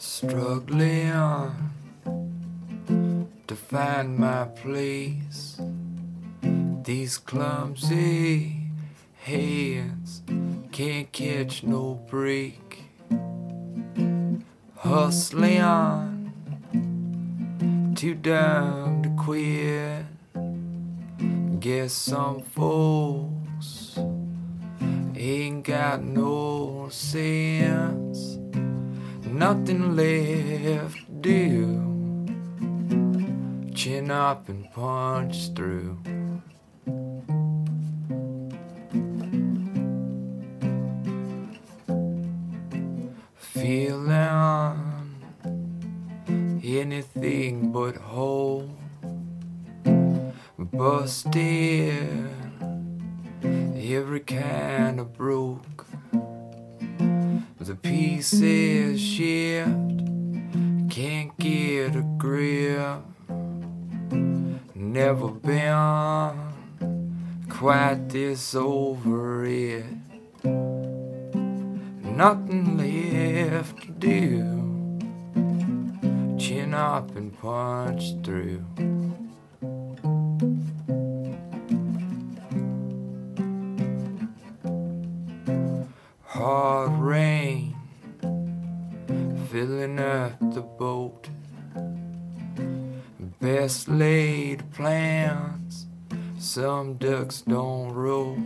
[0.00, 1.72] Struggling on
[3.48, 5.60] to find my place.
[6.84, 8.56] These clumsy
[9.16, 10.22] hands
[10.70, 12.84] can't catch no break.
[14.76, 16.32] Hustling on,
[17.96, 20.04] too dumb to quit.
[21.58, 23.98] Guess some folks
[25.16, 28.38] ain't got no sense,
[29.38, 31.62] nothing left to do.
[33.72, 35.96] Chin up and punch through.
[43.36, 44.18] Feeling
[46.64, 48.68] anything but whole.
[50.58, 52.28] Busted,
[53.44, 55.86] every kind of broke.
[57.68, 59.68] The pieces shift,
[60.88, 63.02] can't get a grip.
[64.74, 66.32] Never been
[67.50, 69.84] quite this over it.
[72.02, 74.98] Nothing left to do.
[76.38, 78.64] Chin up and punch through.
[89.50, 91.30] Filling up the boat.
[93.40, 95.86] Best laid plans,
[96.38, 98.36] some ducks don't roll.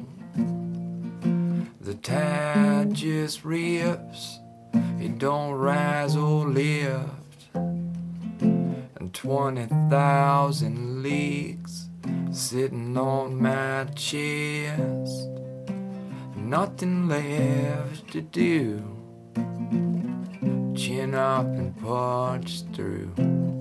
[1.81, 4.39] The tide just rips,
[5.01, 7.49] it don't rise or lift.
[7.55, 11.89] And 20,000 leagues
[12.31, 15.29] sitting on my chest.
[16.37, 19.02] Nothing left to do.
[21.03, 23.52] Chin up and punch through.